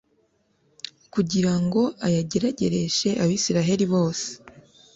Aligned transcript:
kugira 1.13 1.53
ngo 1.63 1.81
ayageragereshe 2.07 3.09
abayisraheli 3.21 3.85
bose 3.93 4.29